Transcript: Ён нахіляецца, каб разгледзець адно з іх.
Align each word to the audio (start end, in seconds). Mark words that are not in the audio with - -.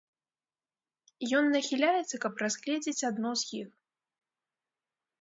Ён 1.41 1.45
нахіляецца, 1.57 2.15
каб 2.25 2.33
разгледзець 2.45 3.05
адно 3.13 3.31
з 3.45 3.49
іх. 3.63 3.69